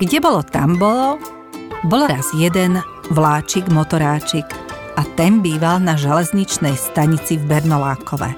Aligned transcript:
Kde 0.00 0.16
bolo, 0.16 0.40
tam 0.40 0.80
bolo. 0.80 1.20
Bol 1.84 2.08
raz 2.08 2.32
jeden 2.32 2.80
vláčik, 3.12 3.68
motoráčik 3.68 4.48
a 4.96 5.04
ten 5.12 5.44
býval 5.44 5.76
na 5.84 5.92
železničnej 5.92 6.72
stanici 6.72 7.36
v 7.36 7.44
Bernolákove. 7.44 8.32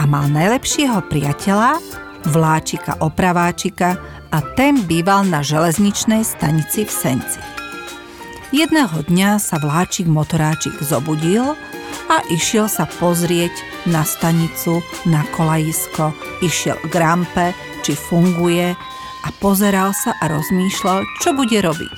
A 0.00 0.02
mal 0.08 0.32
najlepšieho 0.32 1.04
priateľa, 1.12 1.76
vláčika 2.24 2.96
opraváčika 3.04 4.00
a 4.32 4.38
ten 4.56 4.80
býval 4.88 5.28
na 5.28 5.44
železničnej 5.44 6.24
stanici 6.24 6.88
v 6.88 6.92
Senci. 6.92 7.40
Jedného 8.56 9.04
dňa 9.12 9.44
sa 9.44 9.60
vláčik 9.60 10.08
motoráčik 10.08 10.80
zobudil 10.80 11.52
a 12.08 12.16
išiel 12.32 12.72
sa 12.72 12.88
pozrieť 12.88 13.52
na 13.84 14.08
stanicu, 14.08 14.80
na 15.04 15.20
kolajisko, 15.36 16.16
išiel 16.40 16.80
k 16.88 16.94
rampe, 16.96 17.52
či 17.84 17.92
funguje 17.92 18.72
a 19.22 19.28
pozeral 19.38 19.94
sa 19.94 20.14
a 20.18 20.28
rozmýšľal, 20.28 21.06
čo 21.22 21.34
bude 21.34 21.58
robiť. 21.62 21.96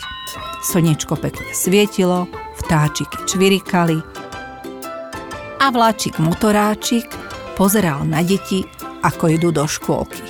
Slnečko 0.64 1.16
pekne 1.20 1.52
svietilo, 1.52 2.28
vtáčiky 2.60 3.28
čvirikali 3.28 3.98
a 5.60 5.66
vláčik 5.72 6.20
motoráčik 6.20 7.08
pozeral 7.56 8.04
na 8.04 8.20
deti, 8.20 8.64
ako 9.00 9.32
idú 9.32 9.48
do 9.48 9.64
škôlky. 9.64 10.24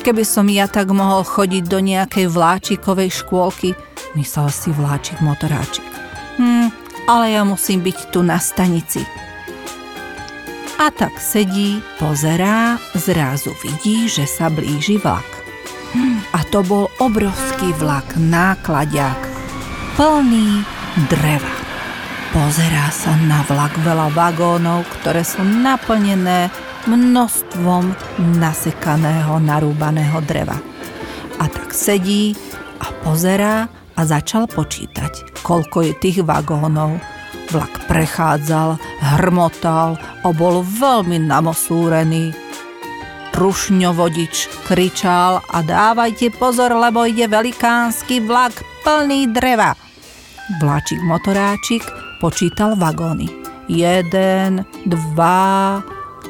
Keby 0.00 0.24
som 0.24 0.48
ja 0.48 0.70
tak 0.70 0.88
mohol 0.94 1.26
chodiť 1.26 1.64
do 1.68 1.84
nejakej 1.84 2.32
vláčikovej 2.32 3.10
škôlky, 3.12 3.76
myslel 4.16 4.48
si 4.48 4.70
vláčik 4.72 5.20
motoráčik. 5.20 5.84
Hm, 6.38 6.72
ale 7.10 7.36
ja 7.36 7.42
musím 7.44 7.84
byť 7.84 8.14
tu 8.14 8.24
na 8.24 8.40
stanici. 8.40 9.04
A 10.78 10.94
tak 10.94 11.18
sedí, 11.18 11.82
pozerá, 11.98 12.78
zrazu 12.94 13.50
vidí, 13.60 14.06
že 14.06 14.30
sa 14.30 14.46
blíži 14.46 14.96
vlak. 15.02 15.37
To 16.48 16.64
bol 16.64 16.88
obrovský 16.96 17.76
vlak, 17.76 18.16
nákladiak, 18.16 19.20
plný 20.00 20.64
dreva. 21.12 21.54
Pozerá 22.32 22.88
sa 22.88 23.12
na 23.20 23.44
vlak 23.44 23.76
veľa 23.84 24.08
vagónov, 24.16 24.88
ktoré 24.96 25.28
sú 25.28 25.44
naplnené 25.44 26.48
množstvom 26.88 27.92
nasekaného, 28.40 29.36
narúbaného 29.44 30.24
dreva. 30.24 30.56
A 31.36 31.52
tak 31.52 31.76
sedí 31.76 32.32
a 32.80 32.96
pozerá 33.04 33.68
a 33.92 34.00
začal 34.08 34.48
počítať, 34.48 35.44
koľko 35.44 35.84
je 35.84 35.92
tých 36.00 36.18
vagónov. 36.24 36.96
Vlak 37.52 37.84
prechádzal, 37.92 38.80
hrmotal 39.20 40.00
a 40.00 40.28
bol 40.32 40.64
veľmi 40.64 41.20
namosúrený. 41.28 42.47
Rušňovodič 43.38 44.66
kričal 44.66 45.38
a 45.38 45.62
dávajte 45.62 46.34
pozor, 46.34 46.74
lebo 46.74 47.06
ide 47.06 47.30
velikánsky 47.30 48.18
vlak 48.18 48.66
plný 48.82 49.30
dreva. 49.30 49.78
Vláčik 50.58 50.98
motoráčik 51.06 51.86
počítal 52.18 52.74
vagóny. 52.74 53.30
Jeden, 53.70 54.66
dva, 54.90 55.78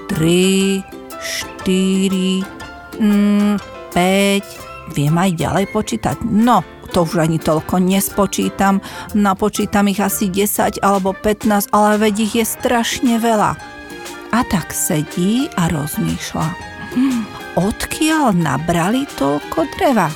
tri, 0.04 0.84
štyri, 1.16 2.44
mm, 3.00 3.56
päť. 3.96 4.44
Viem 4.92 5.16
aj 5.16 5.30
ďalej 5.32 5.64
počítať. 5.72 6.16
No, 6.28 6.60
to 6.92 7.08
už 7.08 7.24
ani 7.24 7.40
toľko 7.40 7.80
nespočítam, 7.80 8.84
napočítam 9.16 9.88
ich 9.88 10.00
asi 10.04 10.28
10 10.28 10.84
alebo 10.84 11.16
15, 11.16 11.72
ale 11.72 11.96
veď 11.96 12.14
ich 12.20 12.34
je 12.36 12.44
strašne 12.44 13.16
veľa. 13.16 13.56
A 14.28 14.38
tak 14.44 14.76
sedí 14.76 15.48
a 15.56 15.72
rozmýšľa. 15.72 16.77
Odkiaľ 17.58 18.36
nabrali 18.38 19.04
toľko 19.18 19.58
dreva? 19.76 20.08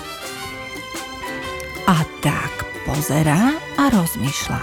A 1.90 1.96
tak 2.22 2.52
pozerá 2.86 3.52
a 3.76 3.84
rozmýšľa. 3.90 4.60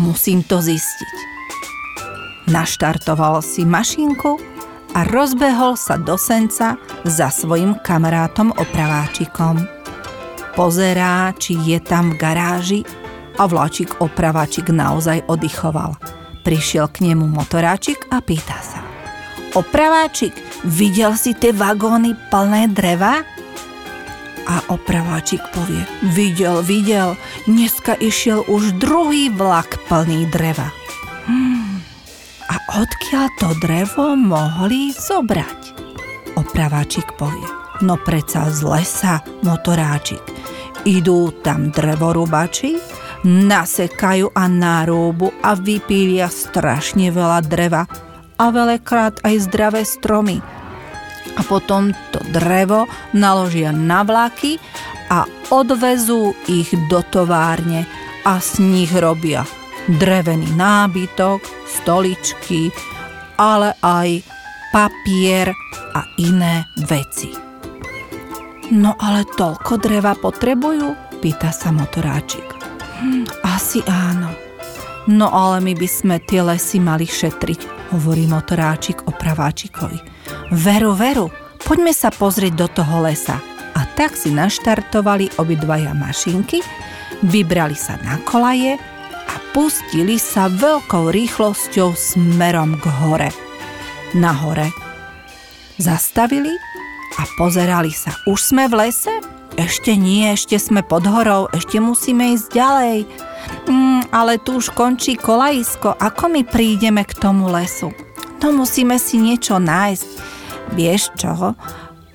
Musím 0.00 0.42
to 0.44 0.60
zistiť. 0.64 1.16
Naštartoval 2.48 3.42
si 3.42 3.66
mašinku 3.66 4.38
a 4.96 5.04
rozbehol 5.04 5.76
sa 5.76 6.00
do 6.00 6.16
senca 6.16 6.80
za 7.04 7.28
svojim 7.28 7.76
kamarátom 7.82 8.54
opraváčikom 8.54 9.76
pozerá, 10.56 11.36
či 11.36 11.60
je 11.60 11.76
tam 11.84 12.16
v 12.16 12.18
garáži 12.18 12.80
a 13.36 13.44
vláčik 13.44 14.00
opravačik 14.00 14.72
naozaj 14.72 15.28
oddychoval. 15.28 16.00
Prišiel 16.40 16.88
k 16.88 17.12
nemu 17.12 17.28
motoráčik 17.28 18.08
a 18.08 18.24
pýta 18.24 18.56
sa. 18.64 18.80
Opraváčik, 19.52 20.32
videl 20.64 21.12
si 21.18 21.36
tie 21.36 21.52
vagóny 21.52 22.16
plné 22.32 22.72
dreva? 22.72 23.20
A 24.46 24.62
opraváčik 24.70 25.42
povie, 25.50 25.82
videl, 26.14 26.62
videl, 26.62 27.18
dneska 27.50 27.98
išiel 27.98 28.46
už 28.46 28.78
druhý 28.78 29.26
vlak 29.26 29.74
plný 29.90 30.30
dreva. 30.30 30.70
Hmm, 31.26 31.82
a 32.46 32.54
odkiaľ 32.78 33.26
to 33.42 33.50
drevo 33.58 34.14
mohli 34.14 34.94
zobrať? 34.94 35.74
Opraváčik 36.38 37.18
povie, 37.18 37.48
no 37.82 37.98
preca 37.98 38.46
z 38.46 38.62
lesa, 38.62 39.18
motoráčik. 39.42 40.22
Idú 40.86 41.34
tam 41.42 41.74
drevorubači, 41.74 42.78
nasekajú 43.26 44.30
a 44.30 44.46
narúbu 44.46 45.34
a 45.42 45.58
vypília 45.58 46.30
strašne 46.30 47.10
veľa 47.10 47.42
dreva 47.42 48.05
a 48.36 48.52
veľakrát 48.52 49.24
aj 49.24 49.34
zdravé 49.48 49.82
stromy. 49.84 50.40
A 51.36 51.40
potom 51.44 51.92
to 52.14 52.22
drevo 52.32 52.88
naložia 53.12 53.74
na 53.74 54.06
vlaky 54.06 54.56
a 55.12 55.28
odvezú 55.52 56.32
ich 56.48 56.72
do 56.88 57.04
továrne 57.04 57.84
a 58.24 58.40
z 58.40 58.62
nich 58.62 58.92
robia 58.94 59.44
drevený 59.86 60.50
nábytok, 60.58 61.40
stoličky, 61.66 62.74
ale 63.38 63.78
aj 63.82 64.22
papier 64.74 65.54
a 65.94 66.00
iné 66.18 66.66
veci. 66.90 67.30
No 68.74 68.98
ale 68.98 69.22
toľko 69.22 69.78
dreva 69.78 70.18
potrebujú? 70.18 71.18
Pýta 71.22 71.54
sa 71.54 71.70
motoráčik. 71.70 72.44
Hm, 72.98 73.46
asi 73.46 73.78
áno. 73.86 74.45
No 75.06 75.30
ale 75.30 75.62
my 75.62 75.74
by 75.78 75.88
sme 75.88 76.16
tie 76.18 76.42
lesy 76.42 76.82
mali 76.82 77.06
šetriť, 77.06 77.94
hovorí 77.94 78.26
motoráčik 78.26 79.06
opraváčikovi. 79.06 80.02
Veru, 80.50 80.98
veru, 80.98 81.30
poďme 81.62 81.94
sa 81.94 82.10
pozrieť 82.10 82.54
do 82.58 82.66
toho 82.66 83.06
lesa. 83.06 83.38
A 83.76 83.86
tak 83.94 84.18
si 84.18 84.34
naštartovali 84.34 85.38
obidvaja 85.38 85.94
mašinky, 85.94 86.58
vybrali 87.22 87.78
sa 87.78 88.00
na 88.02 88.18
kolaje 88.26 88.74
a 89.14 89.34
pustili 89.54 90.18
sa 90.18 90.50
veľkou 90.50 91.14
rýchlosťou 91.14 91.94
smerom 91.94 92.74
k 92.82 92.84
hore. 92.98 93.30
Na 94.18 94.34
hore. 94.34 94.74
Zastavili 95.78 96.50
a 97.20 97.22
pozerali 97.38 97.94
sa. 97.94 98.16
Už 98.26 98.42
sme 98.42 98.66
v 98.66 98.88
lese? 98.88 99.12
Ešte 99.56 99.94
nie, 99.94 100.34
ešte 100.34 100.58
sme 100.58 100.82
pod 100.84 101.06
horou, 101.08 101.48
ešte 101.52 101.80
musíme 101.80 102.36
ísť 102.36 102.48
ďalej. 102.52 102.96
Mm, 103.66 104.06
ale 104.14 104.38
tu 104.38 104.62
už 104.62 104.70
končí 104.72 105.18
kolajisko, 105.18 105.98
ako 105.98 106.30
my 106.30 106.42
prídeme 106.46 107.02
k 107.02 107.12
tomu 107.18 107.50
lesu? 107.50 107.90
No 108.42 108.54
musíme 108.54 109.00
si 109.00 109.18
niečo 109.18 109.58
nájsť. 109.58 110.08
Vieš 110.76 111.02
čo? 111.18 111.54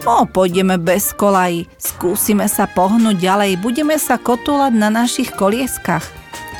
No, 0.02 0.26
pôjdeme 0.26 0.82
bez 0.82 1.14
kolají, 1.14 1.70
skúsime 1.78 2.50
sa 2.50 2.66
pohnúť 2.66 3.22
ďalej, 3.22 3.62
budeme 3.62 3.96
sa 4.02 4.18
kotúľať 4.18 4.74
na 4.74 4.90
našich 4.90 5.30
kolieskách. 5.38 6.04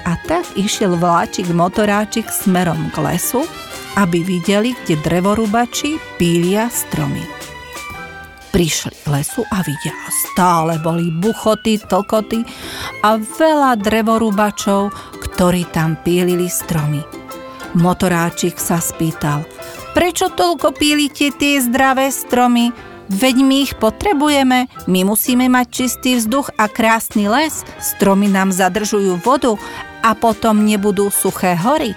A 0.06 0.18
tak 0.30 0.46
išiel 0.54 0.94
vláčik 0.98 1.50
motoráčik 1.50 2.30
smerom 2.30 2.94
k 2.94 3.02
lesu, 3.02 3.42
aby 3.98 4.22
videli, 4.22 4.78
kde 4.86 5.02
drevorubači 5.02 5.98
pília 6.22 6.70
stromy 6.70 7.41
prišli 8.52 8.94
k 9.02 9.06
lesu 9.16 9.48
a 9.48 9.64
vidia, 9.64 9.96
stále 10.12 10.78
boli 10.84 11.08
buchoty, 11.10 11.80
tlkoty 11.80 12.44
a 13.02 13.18
veľa 13.18 13.80
drevorúbačov, 13.80 14.92
ktorí 15.32 15.66
tam 15.72 15.96
pílili 16.04 16.52
stromy. 16.52 17.02
Motoráčik 17.80 18.60
sa 18.60 18.84
spýtal, 18.84 19.48
prečo 19.96 20.28
toľko 20.28 20.76
pílite 20.76 21.32
tie 21.32 21.64
zdravé 21.64 22.12
stromy? 22.12 22.76
Veď 23.12 23.36
my 23.44 23.56
ich 23.60 23.74
potrebujeme, 23.76 24.72
my 24.88 25.02
musíme 25.04 25.52
mať 25.52 25.68
čistý 25.68 26.16
vzduch 26.16 26.56
a 26.56 26.72
krásny 26.72 27.28
les, 27.28 27.68
stromy 27.76 28.32
nám 28.32 28.56
zadržujú 28.56 29.20
vodu 29.20 29.60
a 30.00 30.16
potom 30.16 30.64
nebudú 30.64 31.12
suché 31.12 31.60
hory. 31.60 31.92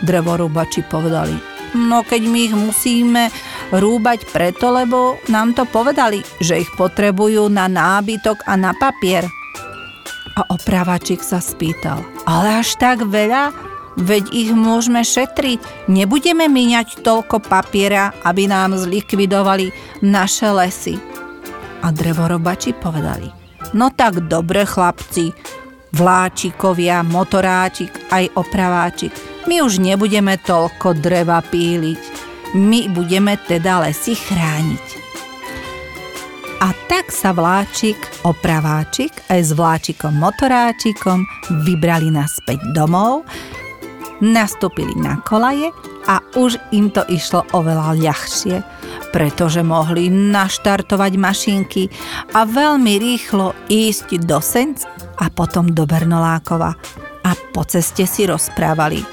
Drevorúbači 0.00 0.80
povedali, 0.88 1.36
no 1.76 2.00
keď 2.00 2.22
my 2.24 2.38
ich 2.40 2.54
musíme 2.56 3.28
rúbať 3.72 4.28
preto, 4.30 4.72
lebo 4.72 5.20
nám 5.28 5.52
to 5.52 5.68
povedali, 5.68 6.24
že 6.40 6.64
ich 6.64 6.70
potrebujú 6.76 7.48
na 7.52 7.68
nábytok 7.68 8.44
a 8.48 8.54
na 8.56 8.72
papier. 8.76 9.26
A 10.38 10.40
opravačik 10.54 11.18
sa 11.20 11.42
spýtal, 11.42 12.00
ale 12.28 12.62
až 12.62 12.78
tak 12.78 13.02
veľa? 13.02 13.50
Veď 13.98 14.30
ich 14.30 14.50
môžeme 14.54 15.02
šetriť, 15.02 15.90
nebudeme 15.90 16.46
míňať 16.46 17.02
toľko 17.02 17.42
papiera, 17.42 18.14
aby 18.22 18.46
nám 18.46 18.78
zlikvidovali 18.78 19.74
naše 20.06 20.46
lesy. 20.54 20.94
A 21.82 21.90
drevorobači 21.90 22.78
povedali, 22.78 23.34
No 23.76 23.92
tak 23.92 24.30
dobre 24.30 24.64
chlapci, 24.64 25.34
vláčikovia, 25.92 27.04
motoráčik 27.04 27.90
aj 28.08 28.32
opraváčik. 28.36 29.12
My 29.48 29.60
už 29.64 29.80
nebudeme 29.80 30.36
toľko 30.40 30.96
dreva 30.96 31.40
píliť. 31.44 32.17
My 32.56 32.88
budeme 32.88 33.36
teda 33.44 33.84
lesy 33.84 34.16
chrániť. 34.16 34.86
A 36.58 36.74
tak 36.90 37.14
sa 37.14 37.30
vláčik, 37.30 38.00
opraváčik 38.26 39.14
aj 39.30 39.40
s 39.46 39.50
vláčikom 39.54 40.10
motoráčikom 40.16 41.22
vybrali 41.62 42.10
naspäť 42.10 42.58
domov, 42.74 43.22
nastúpili 44.18 44.90
na 44.98 45.22
kolaje 45.22 45.70
a 46.10 46.18
už 46.34 46.58
im 46.74 46.90
to 46.90 47.06
išlo 47.06 47.46
oveľa 47.54 47.94
ľahšie, 48.00 48.56
pretože 49.14 49.62
mohli 49.62 50.10
naštartovať 50.10 51.12
mašinky 51.14 51.86
a 52.34 52.42
veľmi 52.42 52.96
rýchlo 52.98 53.54
ísť 53.70 54.18
do 54.26 54.42
Senc 54.42 54.82
a 55.20 55.30
potom 55.30 55.70
do 55.70 55.86
Bernolákova 55.86 56.74
a 57.22 57.30
po 57.52 57.62
ceste 57.68 58.08
si 58.08 58.24
rozprávali. 58.26 59.04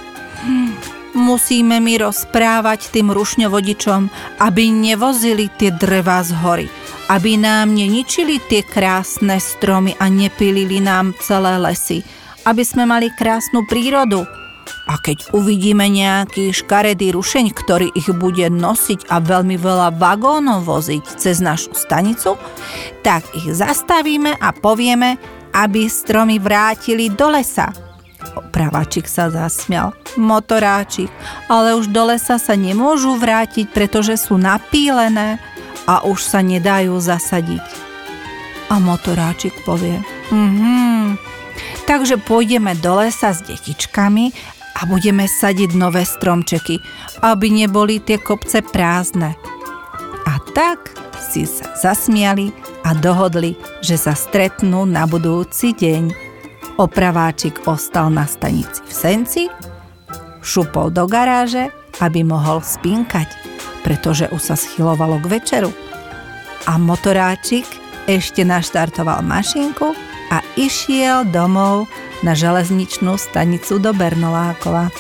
Hm, 0.46 0.75
musíme 1.16 1.80
mi 1.80 1.96
rozprávať 1.96 2.92
tým 2.92 3.10
rušňovodičom, 3.10 4.02
aby 4.44 4.64
nevozili 4.70 5.48
tie 5.56 5.72
drevá 5.72 6.22
z 6.22 6.36
hory, 6.44 6.68
aby 7.10 7.40
nám 7.40 7.72
neničili 7.72 8.38
tie 8.52 8.62
krásne 8.62 9.40
stromy 9.40 9.96
a 9.98 10.12
nepilili 10.12 10.84
nám 10.84 11.16
celé 11.24 11.58
lesy, 11.58 12.04
aby 12.46 12.62
sme 12.62 12.86
mali 12.86 13.10
krásnu 13.16 13.64
prírodu. 13.66 14.28
A 14.86 15.02
keď 15.02 15.34
uvidíme 15.34 15.90
nejaký 15.90 16.54
škaredý 16.54 17.10
rušeň, 17.10 17.50
ktorý 17.58 17.90
ich 17.98 18.10
bude 18.14 18.46
nosiť 18.54 19.10
a 19.10 19.18
veľmi 19.18 19.58
veľa 19.58 19.98
vagónov 19.98 20.70
voziť 20.70 21.18
cez 21.18 21.42
našu 21.42 21.74
stanicu, 21.74 22.38
tak 23.02 23.26
ich 23.34 23.50
zastavíme 23.50 24.38
a 24.38 24.54
povieme, 24.54 25.18
aby 25.58 25.90
stromy 25.90 26.38
vrátili 26.38 27.10
do 27.10 27.34
lesa. 27.34 27.85
Pravačik 28.56 29.12
sa 29.12 29.28
zasmial. 29.28 29.92
Motoráčik, 30.16 31.12
ale 31.52 31.76
už 31.76 31.92
do 31.92 32.08
lesa 32.08 32.40
sa 32.40 32.56
nemôžu 32.56 33.20
vrátiť, 33.20 33.68
pretože 33.76 34.16
sú 34.16 34.40
napílené 34.40 35.44
a 35.84 36.08
už 36.08 36.24
sa 36.24 36.40
nedajú 36.40 36.96
zasadiť. 36.96 37.60
A 38.72 38.80
motoráčik 38.80 39.52
povie, 39.68 40.00
mhm, 40.32 41.20
takže 41.84 42.16
pôjdeme 42.16 42.80
do 42.80 42.96
lesa 43.04 43.36
s 43.36 43.44
detičkami 43.44 44.32
a 44.80 44.88
budeme 44.88 45.28
sadiť 45.28 45.76
nové 45.76 46.08
stromčeky, 46.08 46.80
aby 47.28 47.52
neboli 47.52 48.00
tie 48.00 48.24
kopce 48.24 48.64
prázdne. 48.64 49.36
A 50.24 50.40
tak 50.56 50.96
si 51.20 51.44
sa 51.44 51.76
zasmiali 51.76 52.56
a 52.88 52.96
dohodli, 52.96 53.60
že 53.84 54.00
sa 54.00 54.16
stretnú 54.16 54.88
na 54.88 55.04
budúci 55.04 55.76
deň. 55.76 56.25
Opraváčik 56.76 57.64
ostal 57.72 58.12
na 58.12 58.28
stanici 58.28 58.84
v 58.84 58.92
Senci, 58.92 59.44
šupol 60.44 60.92
do 60.92 61.08
garáže, 61.08 61.72
aby 62.04 62.28
mohol 62.28 62.60
spinkať, 62.60 63.32
pretože 63.88 64.28
už 64.36 64.42
sa 64.44 64.56
schylovalo 64.60 65.24
k 65.24 65.40
večeru. 65.40 65.72
A 66.68 66.76
motoráčik 66.76 67.64
ešte 68.12 68.44
naštartoval 68.44 69.24
mašinku 69.24 69.96
a 70.36 70.44
išiel 70.60 71.24
domov 71.32 71.88
na 72.28 72.36
železničnú 72.36 73.16
stanicu 73.16 73.80
do 73.80 73.96
Bernolákova. 73.96 74.92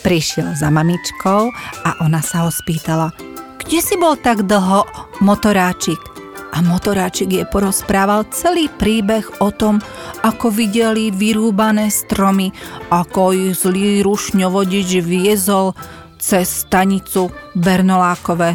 Prišiel 0.00 0.56
za 0.56 0.72
mamičkou 0.72 1.52
a 1.84 1.90
ona 2.00 2.24
sa 2.24 2.46
ho 2.46 2.50
spýtala, 2.50 3.12
kde 3.60 3.78
si 3.82 3.98
bol 4.00 4.16
tak 4.16 4.46
dlho, 4.48 4.88
motoráčik? 5.20 6.15
A 6.56 6.64
motoráčik 6.64 7.28
je 7.36 7.44
porozprával 7.44 8.24
celý 8.32 8.72
príbeh 8.72 9.28
o 9.44 9.52
tom, 9.52 9.76
ako 10.24 10.48
videli 10.48 11.12
vyrúbané 11.12 11.92
stromy, 11.92 12.48
ako 12.88 13.36
ich 13.36 13.60
zlý 13.60 14.00
rušňovodič 14.00 15.04
viezol 15.04 15.76
cez 16.16 16.64
stanicu 16.64 17.28
Bernolákove 17.52 18.50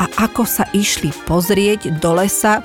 a 0.00 0.04
ako 0.20 0.44
sa 0.44 0.68
išli 0.76 1.16
pozrieť 1.24 1.96
do 1.96 2.12
lesa, 2.20 2.60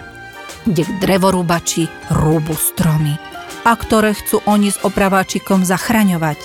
kde 0.67 0.83
drevorúbači 0.99 1.87
rúbu 2.11 2.51
stromy 2.59 3.15
a 3.63 3.71
ktoré 3.79 4.11
chcú 4.11 4.43
oni 4.43 4.75
s 4.75 4.77
opraváčikom 4.83 5.63
zachraňovať. 5.63 6.37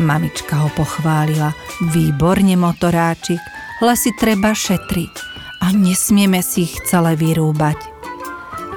Mamička 0.00 0.64
ho 0.64 0.72
pochválila. 0.72 1.52
Výborne, 1.92 2.56
motoráčik, 2.56 3.42
lesy 3.84 4.16
treba 4.16 4.56
šetriť 4.56 5.29
a 5.70 5.78
nesmieme 5.78 6.42
si 6.42 6.66
ich 6.66 6.82
celé 6.82 7.14
vyrúbať. 7.14 7.78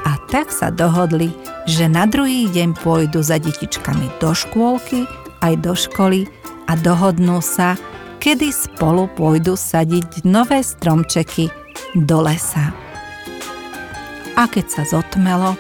A 0.06 0.22
tak 0.30 0.54
sa 0.54 0.69
dohodli, 0.69 1.34
že 1.66 1.90
na 1.90 2.06
druhý 2.06 2.45
deň 2.54 2.78
pôjdu 2.86 3.25
za 3.25 3.42
detičkami 3.42 4.22
do 4.22 4.30
škôlky 4.30 5.10
aj 5.42 5.54
do 5.57 5.74
školy 5.74 6.30
a 6.69 6.78
dohodnú 6.78 7.42
sa, 7.42 7.74
kedy 8.22 8.54
spolu 8.54 9.10
pôjdu 9.18 9.57
sadiť 9.57 10.22
nové 10.22 10.62
stromčeky 10.62 11.50
do 11.98 12.22
lesa. 12.22 12.69
A 14.38 14.45
keď 14.45 14.66
sa 14.69 14.84
zotmelo, 14.86 15.57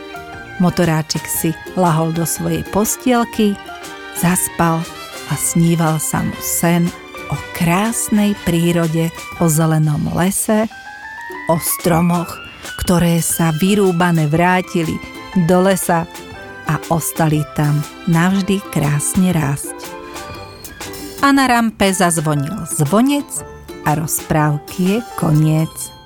motoráčik 0.61 1.25
si 1.25 1.49
lahol 1.73 2.13
do 2.13 2.29
svojej 2.29 2.61
postielky, 2.69 3.57
zaspal 4.21 4.85
a 5.27 5.33
sníval 5.33 5.97
sa 5.97 6.21
mu 6.21 6.37
sen 6.37 6.85
o 7.33 7.35
krásnej 7.57 8.37
prírode, 8.45 9.09
o 9.41 9.49
zelenom 9.49 10.13
lese, 10.13 10.69
o 11.49 11.55
stromoch, 11.59 12.39
ktoré 12.83 13.19
sa 13.19 13.51
vyrúbané 13.55 14.27
vrátili 14.27 14.95
do 15.47 15.63
lesa 15.65 16.07
a 16.67 16.79
ostali 16.93 17.43
tam 17.57 17.79
navždy 18.07 18.63
krásne 18.71 19.35
rásť. 19.35 19.75
A 21.23 21.31
na 21.31 21.47
rampe 21.47 21.87
zazvonil 21.91 22.67
zvonec 22.67 23.27
a 23.87 23.95
rozprávky 23.95 24.79
je 24.83 24.97
koniec. 25.19 26.02